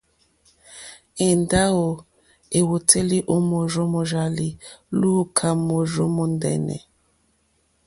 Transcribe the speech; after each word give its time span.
Èndáwò 1.27 1.89
èwòtélì 2.59 3.19
ó 3.33 3.35
mòrzó 3.49 3.83
mòrzàlì 3.93 4.47
lùúkà 4.99 5.47
móòrzó 5.65 6.03
mòndɛ́nɛ̀. 6.15 6.81